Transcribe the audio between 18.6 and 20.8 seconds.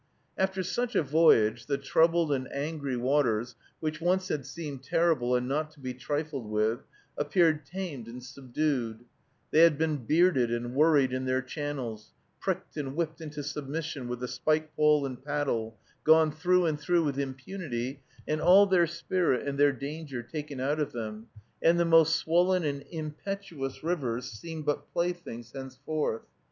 their spirit and their danger taken out